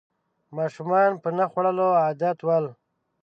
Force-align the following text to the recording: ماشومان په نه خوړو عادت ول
ماشومان 0.57 1.11
په 1.23 1.29
نه 1.37 1.45
خوړو 1.51 1.87
عادت 2.03 2.37
ول 2.43 2.65